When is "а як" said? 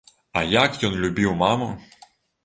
0.39-0.77